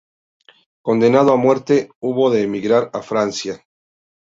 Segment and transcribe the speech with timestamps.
[0.81, 3.63] Condenado a muerte, hubo de emigrar a Francia.